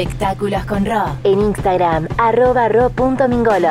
[0.00, 1.18] Espectáculos con Ro.
[1.24, 3.68] En Instagram, arroba ro.mingolo.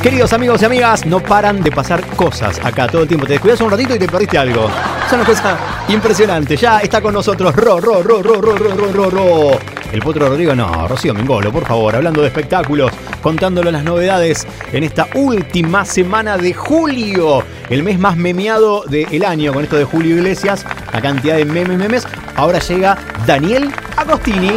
[0.00, 3.26] Queridos amigos y amigas, no paran de pasar cosas acá todo el tiempo.
[3.26, 4.70] Te descuidas un ratito y te perdiste algo.
[5.04, 5.58] Es una cosa
[5.88, 6.56] impresionante.
[6.56, 9.58] Ya está con nosotros Ro, Ro, Ro, Ro, Ro, Ro, Ro, Ro, Ro.
[9.92, 12.92] El Potro Rodrigo, no, Rocío Mingolo, por favor, hablando de espectáculos,
[13.22, 19.54] contándole las novedades en esta última semana de julio, el mes más memeado del año,
[19.54, 22.06] con esto de Julio Iglesias, la cantidad de memes, memes.
[22.36, 22.96] Ahora llega
[23.26, 24.52] Daniel Agostini,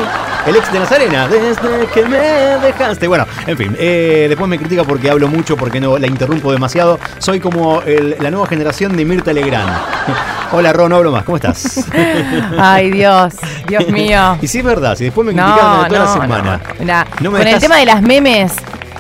[0.46, 3.08] el ex de Nazarena, desde que me dejaste.
[3.08, 7.00] Bueno, en fin, eh, después me critica porque hablo mucho, porque no la interrumpo demasiado.
[7.18, 9.70] Soy como el- la nueva generación de Mirta Legrand.
[10.54, 11.86] Hola, Ron, no hablo más, ¿cómo estás?
[12.60, 13.36] Ay, Dios,
[13.68, 14.38] Dios mío.
[14.42, 16.60] Y sí es verdad, si después me No, criticaron no, toda la semana.
[17.22, 18.54] No me con el tema de las memes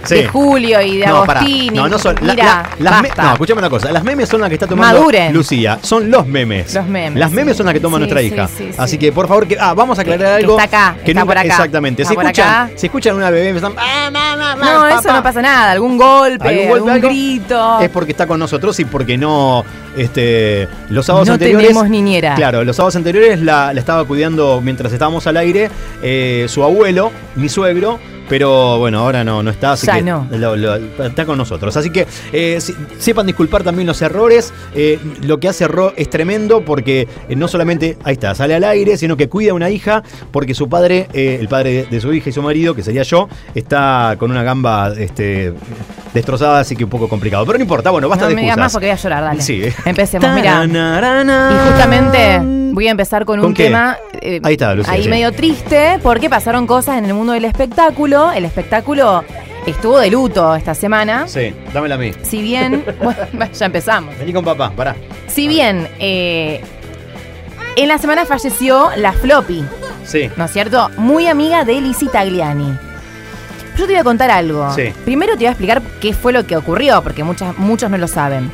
[0.05, 0.15] Sí.
[0.15, 1.17] de Julio y de No.
[1.23, 1.69] Agostini.
[1.77, 2.15] No, no son.
[2.21, 3.91] la- Mira, la- las me- no, escuchame una cosa.
[3.91, 5.33] Las memes son las que está tomando Maduren.
[5.33, 5.79] Lucía.
[5.81, 6.73] Son los memes.
[6.73, 7.57] Los memes, Las memes sí.
[7.57, 8.47] son las que toma Sí, nuestra hija.
[8.47, 8.75] sí, sí.
[8.77, 9.57] Así que, por favor, que.
[9.59, 10.59] Ah, vamos a aclarar Que- que algo.
[10.59, 11.47] está acá, está por acá.
[11.47, 12.01] Exactamente.
[12.01, 12.69] Está Si por escuchan, acá.
[12.75, 13.73] si escuchan una bebé, están.
[13.77, 15.13] "Ah, ma, ma, ma, No, eso papá".
[15.13, 15.71] no pasa nada.
[15.71, 17.07] Algún golpe, ¿Algún algún, golpe, algo?
[17.09, 17.79] grito.
[17.81, 19.63] Es porque está con nosotros y porque no.
[19.97, 21.67] Este, los sábados No anteriores.
[21.67, 22.35] tenemos niñera.
[22.35, 25.69] Claro, los sábados anteriores la, la estaba cuidando mientras estábamos al aire
[26.01, 27.99] eh, su abuelo, mi suegro.
[28.31, 30.25] Pero bueno, ahora no, no está, así que no.
[30.31, 31.75] lo- lo- está con nosotros.
[31.75, 34.53] Así que eh, si- sepan disculpar también los errores.
[34.73, 38.63] Eh, lo que hace Ro es tremendo porque eh, no solamente, ahí está, sale al
[38.63, 42.13] aire, sino que cuida a una hija porque su padre, eh, el padre de, su
[42.13, 45.53] hija y su marido, que sería yo, está con una gamba este,
[46.13, 47.45] destrozada, así que un poco complicado.
[47.45, 48.57] Pero no importa, bueno, basta no de me excusas.
[48.59, 49.41] más porque voy a llorar, dale.
[49.41, 49.61] Sí.
[49.83, 50.63] Empecemos, mira.
[50.63, 53.65] Y justamente voy a empezar con, ¿Con un qué?
[53.65, 55.09] tema eh, Ahí está, Lucía, ahí sí.
[55.09, 58.31] medio triste porque pasaron cosas en el mundo del espectáculo.
[58.31, 59.23] El espectáculo
[59.65, 61.27] estuvo de luto esta semana.
[61.27, 62.11] Sí, dámela a mí.
[62.23, 63.19] Si bien, bueno,
[63.53, 64.17] ya empezamos.
[64.17, 64.95] Vení con papá, pará.
[65.27, 66.61] Si bien eh,
[67.75, 69.63] en la semana falleció la Floppy,
[70.03, 70.29] Sí.
[70.35, 70.89] ¿no es cierto?
[70.97, 72.75] Muy amiga de Lizzie Tagliani.
[73.77, 74.69] Yo te voy a contar algo.
[74.73, 74.91] Sí.
[75.05, 78.07] Primero te voy a explicar qué fue lo que ocurrió, porque muchas, muchos no lo
[78.07, 78.51] saben.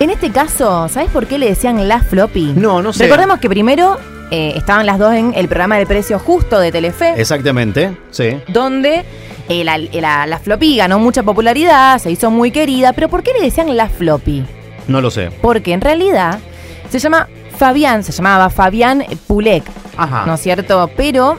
[0.00, 2.52] En este caso, ¿sabes por qué le decían la Floppy?
[2.54, 3.04] No, no sé.
[3.04, 3.96] Recordemos que primero
[4.30, 8.38] eh, estaban las dos en el programa del precio justo de Telefe, Exactamente, sí.
[8.48, 9.04] donde
[9.48, 13.32] eh, la, la, la Floppy ganó mucha popularidad, se hizo muy querida, pero ¿por qué
[13.32, 14.44] le decían la Floppy?
[14.86, 15.30] No lo sé.
[15.42, 16.38] Porque en realidad
[16.90, 19.64] se llama Fabián, se llamaba Fabián Pulek,
[19.96, 20.24] Ajá.
[20.26, 20.88] ¿no es cierto?
[20.96, 21.38] Pero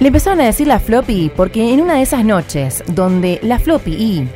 [0.00, 3.92] le empezaron a decir la floppy porque en una de esas noches donde la floppy
[3.92, 4.28] y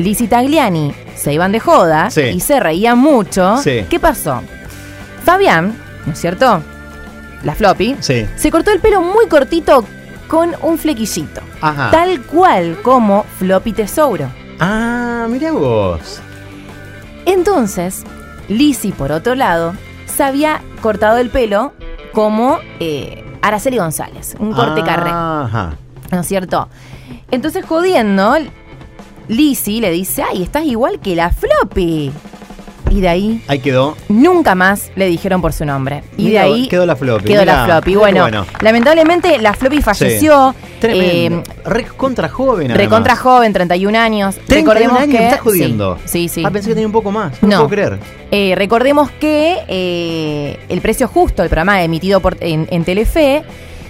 [0.00, 2.22] Lizzie Tagliani se iban de joda Sí.
[2.22, 3.84] y se reían mucho, Sí.
[3.90, 4.40] ¿qué pasó?
[5.24, 6.62] Fabián, ¿no es cierto?
[7.42, 8.26] La floppy, Sí.
[8.36, 9.84] se cortó el pelo muy cortito
[10.28, 11.40] con un flequillito.
[11.60, 11.90] Ajá.
[11.90, 14.28] Tal cual como Floppy Tesouro.
[14.60, 16.20] Ah, mirá vos.
[17.26, 18.04] Entonces,
[18.48, 19.74] Lizzie, por otro lado,
[20.06, 21.72] se había cortado el pelo
[22.12, 25.74] como eh, Araceli González, un corte carré, Ajá.
[26.10, 26.68] ¿no es cierto?
[27.30, 28.36] Entonces, jodiendo,
[29.28, 32.10] Lizzie le dice, ay, estás igual que la Floppy.
[32.90, 33.96] Y de ahí, Ahí quedó.
[34.08, 36.02] nunca más le dijeron por su nombre.
[36.16, 37.24] Y Mirá, de ahí quedó la floppy.
[37.26, 37.96] quedó mirá, la Floppy.
[37.96, 38.46] Bueno, bueno.
[38.62, 40.54] lamentablemente la Floppy falleció.
[40.80, 41.42] Tremendo.
[41.42, 42.70] eh, Re contra joven.
[42.74, 44.36] recontra joven, 31 años.
[44.46, 45.18] 31 Recordemos años, que...
[45.18, 45.98] me estás jodiendo.
[46.06, 46.36] Sí, sí.
[46.36, 46.42] sí.
[46.46, 47.34] Ah, pensé que tenía un poco más.
[47.42, 47.56] No, No.
[47.58, 47.98] puedo creer.
[48.30, 53.42] Eh, recordemos que eh, el precio justo, el programa emitido por, en, en Telefe,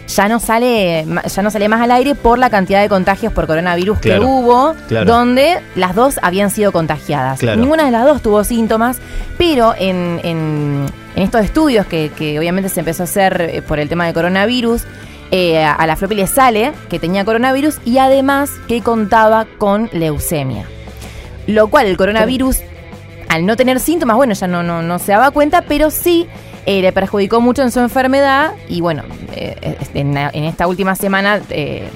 [0.08, 3.46] ya no sale ya no sale más al aire por la cantidad de contagios por
[3.46, 5.06] coronavirus Claro, que hubo, claro.
[5.12, 7.38] donde las dos habían sido contagiadas.
[7.40, 7.60] Claro.
[7.60, 8.98] Ninguna de las dos tuvo síntomas,
[9.36, 10.86] pero en, en-
[11.16, 14.14] en estos estudios que, que obviamente se empezó a hacer eh, por el tema de
[14.14, 14.82] coronavirus,
[15.30, 20.64] eh, a la Floppy le sale que tenía coronavirus y además que contaba con leucemia.
[21.46, 22.58] Lo cual el coronavirus
[23.28, 26.26] al no tener síntomas, bueno, ya no, no, no se daba cuenta, pero sí
[26.68, 29.02] eh, le perjudicó mucho en su enfermedad y bueno,
[29.34, 29.56] eh,
[29.94, 31.88] en, en esta última semana eh,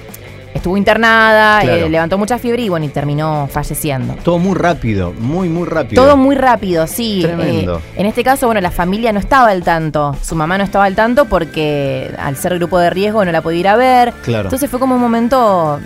[0.55, 1.89] estuvo internada, Claro.
[1.89, 4.15] levantó mucha fiebre y bueno, y terminó falleciendo.
[4.23, 6.01] Todo muy rápido, muy, muy rápido.
[6.03, 7.19] Todo muy rápido, sí.
[7.21, 7.81] Tremendo.
[7.95, 10.15] En este caso, bueno, la familia no estaba al tanto.
[10.23, 13.59] Su mamá no estaba al tanto porque al ser grupo de riesgo no la podía
[13.59, 14.11] ir a ver.
[14.23, 14.45] Claro.
[14.45, 15.79] Entonces fue como un momento,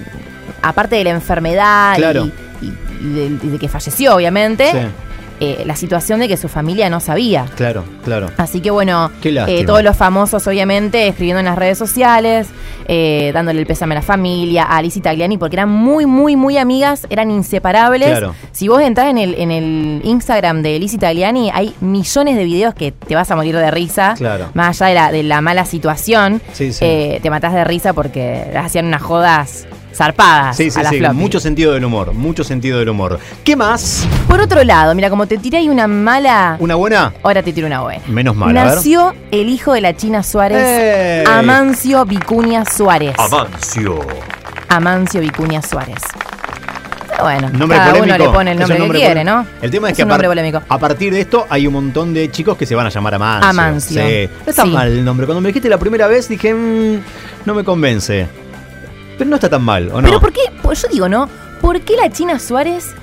[0.62, 2.26] aparte de la enfermedad y- Claro.
[2.62, 2.68] y,
[3.06, 4.78] y de, y de que falleció, obviamente, Sí,
[5.40, 7.46] eh, la situación de que su familia no sabía.
[7.56, 8.30] claro, claro.
[8.38, 12.48] Así que bueno, eh, todos los famosos obviamente escribiendo en las redes sociales,
[12.88, 16.58] eh, dándole el pésame a la familia, a Alice Tagliani, porque eran muy, muy, muy
[16.58, 18.10] amigas, eran inseparables.
[18.10, 18.34] Claro.
[18.52, 22.74] Si vos entras en el, en el Instagram de Alice Tagliani, hay millones de videos
[22.74, 24.16] que te vas a morir de risa.
[24.18, 24.50] Claro.
[24.54, 26.80] Más allá de la, de la mala situación, Sí, sí.
[27.22, 31.00] te matás de risa porque hacían unas jodas zarpadas Sí, sí, a la sí.
[31.00, 31.16] floppy.
[31.16, 32.14] Mucho sentido del humor.
[32.14, 33.20] Mucho sentido del humor.
[33.44, 34.08] ¿Qué más?
[34.28, 37.14] Por otro lado, mira, como te tiré ahí una mala, ¿Una buena?
[37.24, 38.02] ahora te tiro una buena.
[38.08, 38.76] Menos mal, a ver.
[38.76, 41.26] Nació el hijo de la China Suárez, ¡Ey!
[41.28, 43.16] Amancio Vicuña Suárez.
[43.18, 44.00] Amancio.
[44.70, 45.96] Amancio Vicuña Suárez.
[47.20, 48.16] Bueno, Nombre cada polémico.
[48.16, 49.44] uno le pone el nombre que quiere, ¿no?
[49.62, 50.62] El tema es, Es que un a, par- nombre polémico.
[50.70, 53.50] a partir de esto hay un montón de chicos que se van a llamar Amancio.
[53.50, 54.02] Amancio.
[54.04, 54.30] Sí.
[54.46, 54.70] No está Sí.
[54.70, 55.26] mal el nombre.
[55.26, 57.00] Cuando me dijiste la primera vez dije, "Mm,
[57.46, 58.28] no me convence.
[59.18, 60.08] Pero no está tan mal, ¿o no?
[60.08, 60.42] Pero ¿por qué?
[60.62, 61.30] Pues yo digo, ¿no?
[61.62, 62.94] ¿Por qué la China Suárez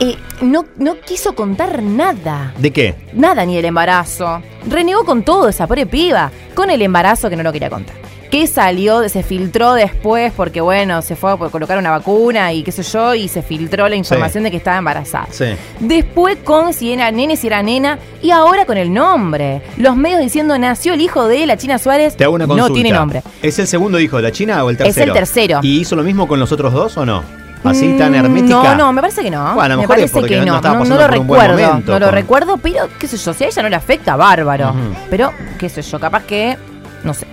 [0.00, 2.54] eh, no, no quiso contar nada?
[2.58, 2.94] ¿De qué?
[3.12, 4.42] Nada ni del embarazo.
[4.68, 6.30] Renegó con todo esa pobre piba.
[6.54, 8.05] Con el embarazo que no lo quería contar.
[8.30, 12.72] Que salió, se filtró después porque, bueno, se fue a colocar una vacuna y qué
[12.72, 15.28] sé yo, y se filtró la información de que estaba embarazada.
[15.30, 15.46] Sí.
[15.80, 19.62] Después con si era nene, si era nena, y ahora con el nombre.
[19.76, 22.16] Los medios diciendo nació el hijo de la China Suárez.
[22.16, 22.68] Te hago una consulta.
[22.68, 23.22] No tiene nombre.
[23.42, 25.12] ¿Es el segundo hijo de la China o el Es el tercero?
[25.12, 25.60] tercero.
[25.62, 27.22] ¿Y hizo lo mismo con los otros dos o no?
[27.64, 28.54] ¿Así tan hermética?
[28.54, 29.54] No, no, me parece que no.
[29.54, 30.84] Bueno, a lo me mejor es parece porque que no no.
[30.84, 31.58] lo recuerdo.
[31.58, 34.74] momento no lo recuerdo, pero qué sé yo, si a ella no le afecta, bárbaro.
[35.10, 36.56] Pero, qué sé yo, capaz que,
[37.02, 37.26] no sé,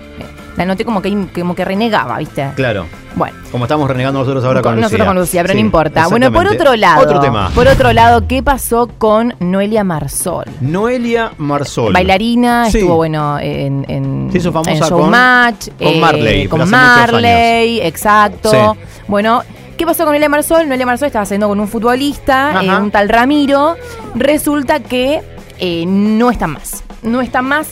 [0.56, 2.50] la noté como que, como que renegaba, ¿viste?
[2.54, 2.86] Claro.
[3.16, 3.36] Bueno.
[3.52, 5.06] Como estamos renegando nosotros ahora con, Con- nosotros Lucía.
[5.06, 6.06] con Lucía, pero Sí, no importa.
[6.08, 7.02] Bueno, por otro lado.
[7.02, 7.50] Otro tema.
[7.54, 10.46] Por otro lado, ¿qué pasó con Noelia Marsol?
[10.60, 11.92] Noelia Marsol.
[11.92, 12.78] Bailarina, Sí.
[12.78, 18.50] estuvo bueno en, en, Se hizo famosa en con- Showmatch, con Marley, con Marley, exacto.
[18.50, 18.80] Sí.
[19.06, 19.42] Bueno,
[19.76, 20.66] ¿qué pasó con Noelia Marsol?
[20.66, 23.76] Noelia Marsol estaba haciendo con un futbolista, eh, un tal Ramiro.
[24.16, 25.22] Resulta que
[25.60, 26.82] eh, no están más.
[27.02, 27.68] No están más.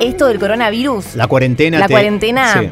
[0.00, 1.14] Esto del coronavirus.
[1.14, 1.78] La cuarentena.
[1.78, 2.52] La te- cuarentena.
[2.54, 2.70] Sí.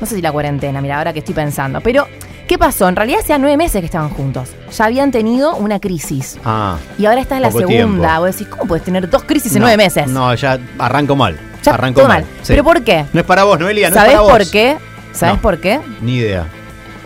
[0.00, 1.80] No sé si la cuarentena, mira, ahora que estoy pensando.
[1.80, 2.06] Pero,
[2.46, 2.88] ¿qué pasó?
[2.88, 4.50] En realidad hacía nueve meses que estaban juntos.
[4.76, 6.38] Ya habían tenido una crisis.
[6.44, 6.76] Ah.
[6.98, 8.18] Y ahora está en la segunda.
[8.20, 10.06] Vos decís, ¿cómo puedes tener dos crisis en No, nueve meses?
[10.06, 11.36] No, ya arranco mal.
[11.64, 12.08] Ya arranco mal.
[12.08, 12.24] mal.
[12.42, 12.52] Sí.
[12.52, 13.04] ¿Pero por qué?
[13.12, 14.32] No es para vos, Noelia, no ¿Sabés es para vos.
[14.38, 14.76] por qué?
[15.12, 15.42] ¿Sabés No.
[15.42, 15.80] por qué?
[16.00, 16.46] Ni idea.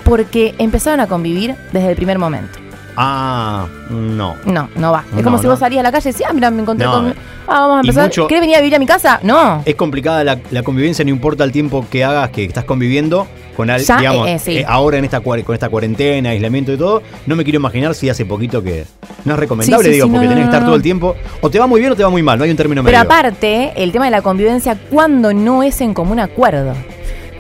[0.05, 2.59] Porque empezaron a convivir desde el primer momento.
[2.97, 4.37] Ah, no.
[4.45, 5.05] No, no va.
[5.11, 5.51] Es No, como si no.
[5.51, 6.93] vos salías a la calle y decías, ah, mira, me encontré No.
[6.93, 7.15] con.
[7.47, 8.05] Ah, vamos a empezar.
[8.05, 9.19] mucho- ¿Querés venir a vivir a mi casa?
[9.23, 9.63] No.
[9.65, 13.69] Es complicada la, la convivencia, no importa el tiempo que hagas, que estás conviviendo con
[13.69, 14.59] alguien, Ya, digamos, eh, sí.
[14.59, 18.09] eh, ahora en esta, con esta cuarentena, aislamiento y todo, no me quiero imaginar si
[18.09, 18.85] hace poquito que
[19.27, 21.59] no es recomendable, Sí, sí, digo, porque tenés que estar todo el tiempo, o te
[21.59, 23.05] va muy bien o te va muy mal, no hay un término Pero medio.
[23.13, 26.75] aparte, el tema de la convivencia, cuando no es en común acuerdo.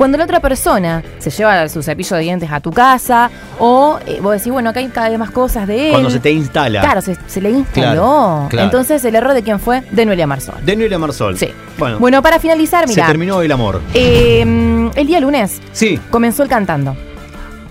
[0.02, 4.18] Cuando la otra persona se lleva su cepillo de dientes a tu casa, o eh,
[4.20, 5.90] vos decís, bueno, acá hay cada vez más cosas de él.
[5.92, 6.80] Cuando se te instala.
[6.80, 7.92] Claro, se, se le instaló.
[7.92, 8.64] Claro, claro.
[8.64, 9.82] Entonces, ¿el error de quién fue?
[9.92, 10.56] De Noelia Marsol.
[10.66, 11.38] De Noelia Marsol.
[11.38, 11.50] Sí.
[11.78, 13.06] Bueno, Bueno, para finalizar, se mira.
[13.06, 13.80] terminó el amor.
[13.94, 16.00] eh, el día lunes Sí.
[16.10, 16.96] comenzó el cantando.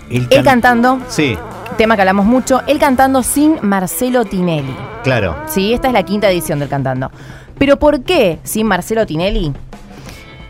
[0.08, 1.36] El, Él cantando, Sí,
[1.76, 4.74] tema que hablamos mucho, él cantando sin Marcelo Tinelli.
[5.04, 5.36] claro.
[5.48, 7.10] Sí, esta es la quinta edición del cantando.
[7.58, 9.52] Pero ¿por qué sin Marcelo Tinelli?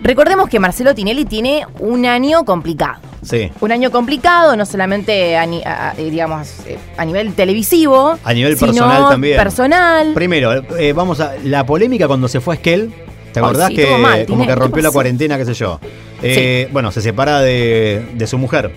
[0.02, 3.00] Recordemos que Marcelo Tinelli tiene un año complicado.
[3.22, 3.50] Sí.
[3.60, 8.72] Un año complicado, no solamente a, eh, digamos, eh, a nivel televisivo, A nivel sino
[8.72, 9.36] personal también.
[9.36, 10.12] personal.
[10.12, 12.92] Primero, eh, vamos a la polémica cuando se fue a Esquel.
[13.32, 15.78] ¿Te Ay, acordás sí, que mal, como que ¿qué rompió la cuarentena, qué sé yo?
[16.22, 18.72] Eh, Bueno, se separa de, de su mujer.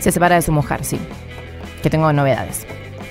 [0.00, 0.98] Se separa de su mujer, sí.
[1.82, 2.66] Que tengo novedades.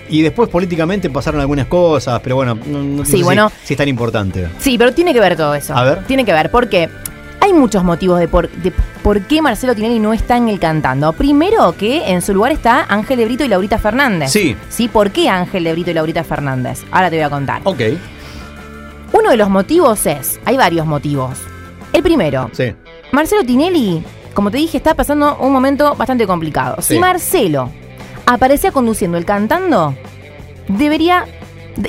[0.10, 3.52] Y después políticamente pasaron algunas cosas, pero bueno, no, no Sí, sé si- bueno.
[3.64, 4.48] si, es tan importante.
[4.60, 5.76] Sí, pero tiene que ver todo eso.
[5.76, 6.04] A ver.
[6.06, 6.90] Tiene que ver, porque
[7.46, 8.72] hay muchos motivos de por, de
[9.04, 11.14] por qué Marcelo Tinelli no está en el cantando.
[11.14, 14.32] Primero que en su lugar está Ángel de Brito y Laurita Fernández.
[14.32, 14.56] Sí.
[14.70, 14.88] ¿Sí?
[14.88, 16.84] ¿Por qué Ángel de Brito y Laurita Fernández?
[16.92, 17.62] Ahora te voy a contar.
[17.64, 17.82] Ok,
[19.14, 21.40] Uno de los motivos es, hay varios motivos.
[21.94, 22.74] El primero, sí.
[23.12, 26.78] Marcelo Tinelli, como te dije, está pasando un momento bastante complicado.
[26.82, 26.96] Sí.
[26.96, 27.70] Si Marcelo
[28.26, 29.96] aparecía conduciendo el cantando,
[30.68, 31.26] debería.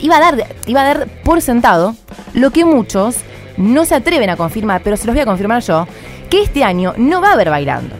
[0.00, 1.96] iba a dar, iba a dar por sentado
[2.34, 3.16] lo que muchos
[3.56, 5.86] no se atreven a confirmar, pero se los voy a confirmar yo,
[6.30, 7.94] que este año no va a haber bailando.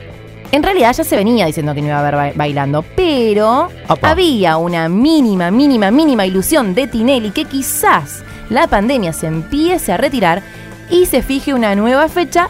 [0.53, 3.69] En realidad ya se venía diciendo que no iba a haber ba- bailando, pero
[4.03, 9.97] había una mínima, mínima, mínima ilusión de Tinelli que quizás la pandemia se empiece a
[9.97, 10.43] retirar
[10.89, 12.49] y se fije una nueva fecha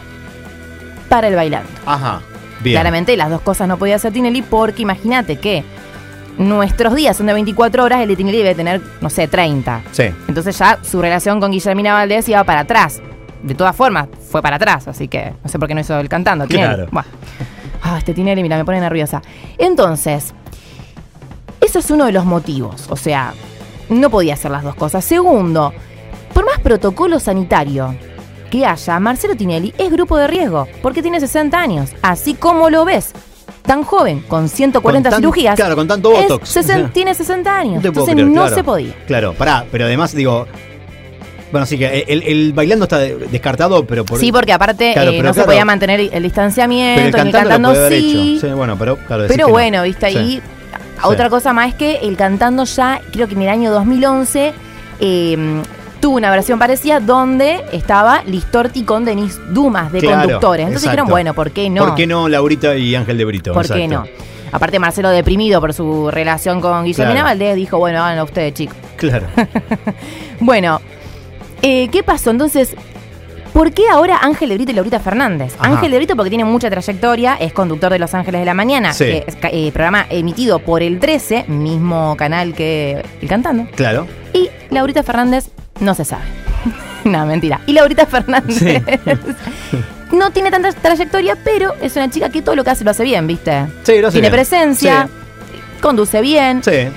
[1.09, 1.69] para el bailando.
[1.85, 2.21] Ajá.
[2.61, 2.75] Bien.
[2.75, 5.63] Claramente las dos cosas no podía hacer Tinelli porque imagínate que
[6.37, 9.83] nuestros días son de 24 horas, el de Tinelli debe tener, no sé, 30.
[9.91, 10.03] Sí.
[10.27, 13.01] Entonces ya su relación con Guillermina Valdés iba para atrás.
[13.43, 16.09] De todas formas, fue para atrás, así que no sé por qué no hizo el
[16.09, 16.47] cantando.
[16.47, 16.85] Tinelli.
[16.87, 17.05] Claro.
[17.81, 19.21] Ah, este Tinelli, mira, me pone nerviosa.
[19.57, 20.33] Entonces,
[21.61, 22.87] eso es uno de los motivos.
[22.89, 23.33] O sea,
[23.89, 25.05] no podía hacer las dos cosas.
[25.05, 25.73] Segundo,
[26.33, 27.95] por más protocolo sanitario
[28.51, 31.91] que haya, Marcelo Tinelli es grupo de riesgo, porque tiene 60 años.
[32.01, 33.13] Así como lo ves,
[33.67, 35.55] tan joven, con 140 Con tan- cirugías.
[35.55, 36.55] claro, con tanto es botox.
[36.57, 37.83] sesen- tiene 60 años.
[37.83, 38.55] No entonces creer, no claro.
[38.55, 38.93] se podía.
[39.05, 40.47] Claro, pará, pero además digo,
[41.51, 44.19] Bueno, sí que el, el bailando está de- descartado, pero por.
[44.19, 47.31] Sí, porque aparte Claro, eh, pero no se podía mantener el pero distanciamiento, el ni
[47.31, 48.35] cantando, lo sí.
[48.37, 48.47] hecho.
[48.47, 49.25] Sí, bueno, pero claro.
[49.27, 49.51] Pero no.
[49.53, 50.17] bueno, viste, Sí.
[50.17, 50.41] ahí
[51.03, 54.51] otra cosa más es que el cantando ya, creo que en el año 2011,
[54.99, 55.61] eh,
[56.07, 60.61] tuvo una versión parecida donde estaba Listorti con Denis Dumas de Claro, conductores.
[60.67, 61.01] Entonces exacto.
[61.03, 61.85] dijeron, bueno, ¿por qué no?
[61.85, 63.51] ¿Por qué no Laurita y Ángel de Brito?
[63.51, 64.05] ¿Por qué no?
[64.53, 67.27] Aparte Marcelo deprimido por su relación con Guillermina Claro.
[67.27, 68.77] Valdés dijo, bueno, háganlo ustedes, chicos.
[68.95, 69.27] Claro.
[70.39, 70.79] Bueno,
[71.61, 72.29] eh, ¿qué pasó?
[72.31, 72.73] Entonces,
[73.51, 75.55] ¿por qué ahora Ángel de Brito y Laurita Fernández?
[75.59, 75.73] Ajá.
[75.73, 78.93] Ángel de Brito porque tiene mucha trayectoria, es conductor de Los Ángeles de la Mañana,
[78.93, 79.03] Sí.
[79.03, 83.65] que es ca- eh, programa emitido por el 13, mismo canal que El Cantando.
[83.75, 84.07] Claro.
[84.31, 85.49] Y Laurita Fernández
[85.79, 86.23] no se sabe.
[87.03, 87.61] no, mentira.
[87.65, 88.77] Y Laurita Fernández Sí.
[90.15, 93.03] no tiene tanta trayectoria, pero es una chica que todo lo que hace lo hace
[93.03, 93.67] bien, ¿viste?
[93.83, 94.33] Sí, lo hace tiene bien.
[94.33, 95.09] presencia,
[95.81, 96.63] conduce bien.
[96.63, 96.89] Sí.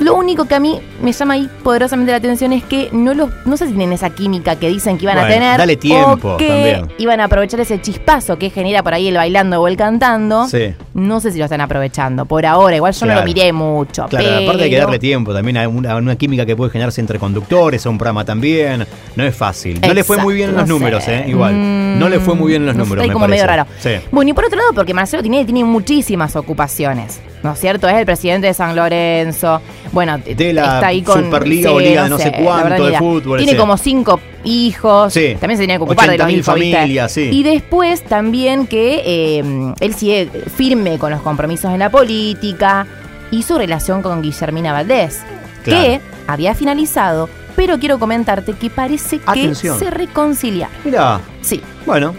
[0.00, 3.30] Lo único que a mí me llama ahí poderosamente la atención es que no los,
[3.44, 5.58] no sé si tienen esa química que dicen que iban a tener.
[5.58, 6.88] dale tiempo o que también.
[6.98, 10.48] iban a aprovechar ese chispazo que genera por ahí el bailando o el cantando.
[10.48, 10.74] Sí.
[10.94, 12.24] No sé si lo están aprovechando.
[12.26, 13.20] Por ahora, igual yo no Claro.
[13.20, 14.06] lo miré mucho.
[14.08, 14.42] Claro, pero...
[14.44, 17.86] aparte hay que darle tiempo también a una, una química que puede generarse entre conductores,
[17.86, 18.84] a un programa también.
[19.14, 19.80] No es fácil.
[19.86, 21.14] No le fue muy bien en los no números, sé.
[21.20, 21.24] ¿eh?
[21.28, 21.54] Igual.
[21.54, 23.42] Mm, no le fue muy bien en los no sé, números, está me como parece.
[23.44, 23.66] medio raro.
[23.78, 23.90] Sí.
[24.10, 27.88] Bueno, y por otro lado, porque Marcelo Tinelli tiene muchísimas ocupaciones, ¿no es cierto?
[27.88, 29.60] Es el presidente de San Lorenzo.
[29.92, 32.98] Bueno, De la está ahí con Superliga o Liga de no sé cuánto verdad de
[32.98, 33.58] fútbol, Tiene sí.
[33.58, 35.12] como cinco hijos.
[35.12, 35.36] Sí.
[35.40, 37.30] También se tiene que ocupar de los 80.000 hijos, familias, sí.
[37.32, 42.86] Y después también que eh, él sigue firme con los compromisos en la política
[43.30, 45.20] y su relación con Guillermina Valdés,
[45.64, 45.82] Claro.
[45.82, 49.78] que había finalizado, pero quiero comentarte que parece que Atención.
[49.78, 50.74] se reconciliaron.
[50.84, 51.60] Mira, Sí.
[51.86, 52.14] bueno.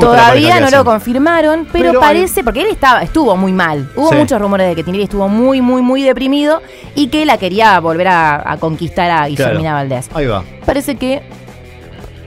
[0.00, 3.90] Todavía no lo confirmaron, pero, Pero hay- parece, porque él estaba, estuvo muy mal.
[3.96, 4.16] Hubo Sí.
[4.16, 6.60] muchos rumores de que Tinelli estuvo muy, muy, muy deprimido
[6.94, 9.76] y que la quería volver a, a conquistar a Guillermina Claro.
[9.76, 10.08] Valdés.
[10.14, 10.44] Ahí va.
[10.64, 11.22] Parece que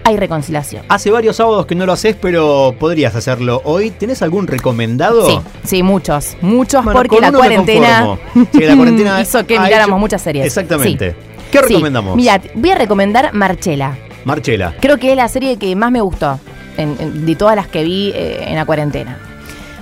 [0.04, 0.84] hay reconciliación.
[0.88, 3.92] Hace varios sábados que no lo haces, pero podrías hacerlo hoy.
[3.92, 5.28] ¿Tenés algún recomendado?
[5.30, 8.18] Sí, sí, muchos, muchos, Bueno, porque la cuarentena.
[8.54, 10.46] Sí, la cuarentena hizo que miráramos hecho- muchas series.
[10.46, 11.12] Exactamente.
[11.12, 11.18] Sí.
[11.52, 12.16] ¿Qué recomendamos?
[12.16, 13.98] Mira, voy a recomendar Marchela.
[14.24, 14.76] Marchela.
[14.80, 16.40] Creo que es la serie que más me gustó
[16.78, 19.18] en- en- de todas las que vi eh, en la cuarentena.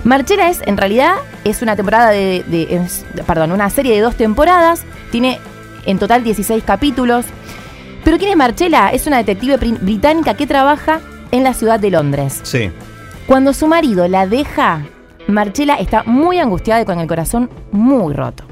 [0.04, 4.14] Marchela es, en realidad, es una temporada de, de- es- perdón, una serie de dos
[4.16, 4.84] temporadas.
[5.10, 5.38] Tiene
[5.84, 7.26] en total 16 capítulos.
[8.04, 8.90] Pero ¿quién es Marchela?
[8.90, 11.00] Es una detective bri- británica que trabaja
[11.32, 12.40] en la ciudad de Londres.
[12.44, 12.70] Sí.
[13.26, 14.82] Cuando su marido la deja,
[15.26, 18.44] Marchela está muy angustiada y con el corazón muy roto.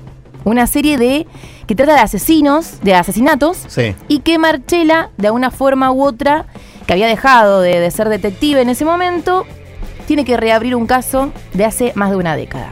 [0.42, 1.26] Una serie de
[1.68, 3.94] que trata de asesinos, de asesinatos, Sí.
[4.08, 6.46] y que Marchela, de alguna forma u otra,
[6.86, 9.46] que había dejado de, de ser detective en ese momento,
[10.06, 12.68] tiene que reabrir un caso de hace más de una década.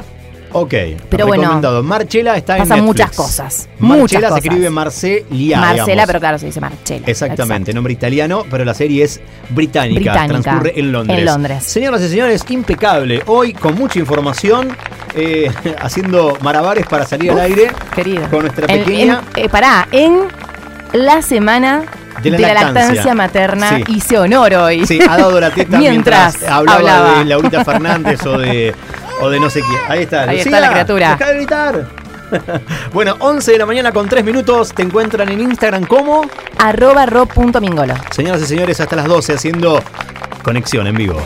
[0.55, 0.75] Ok.
[1.09, 1.83] Pero bueno.
[1.83, 5.59] Marchela está en pasan muchas cosas, Marchela se escribe Marcelia.
[5.59, 6.07] Marcela, digamos.
[6.09, 7.07] pero claro, se dice Marchela.
[7.07, 7.75] Exactamente, Exacto.
[7.75, 11.19] nombre italiano, pero la serie es británica, Británica, transcurre en Londres.
[11.19, 11.65] en Londres.
[11.65, 13.23] Señoras y señores, impecable.
[13.29, 14.77] Hoy con mucha información,
[15.15, 15.51] eh,
[15.81, 18.29] haciendo malabares para salir al aire Querido.
[18.29, 19.23] con nuestra En- pequeña.
[19.35, 20.25] en- eh, pará, en
[20.93, 21.85] la semana
[22.31, 22.83] De la la, lactancia.
[22.87, 23.85] lactancia, materna Sí.
[23.89, 24.87] hice honor hoy.
[24.87, 27.19] Sí, ha dado la teta mientras, Mientras hablaba, hablaba.
[27.19, 28.75] de Laurita Fernández o de,
[29.21, 29.81] o de no sé quién.
[29.89, 31.11] Ahí está, Ahí Lucía, está la criatura.
[31.19, 31.87] Deja de gritar.
[32.95, 34.73] bueno, 11 de la mañana con 3 minutos.
[34.73, 36.23] Te encuentran en Instagram como.
[36.59, 37.95] Arroba rob.mingolo.
[38.11, 39.83] Señoras y señores, hasta las 12 haciendo
[40.43, 41.21] conexión en vivo.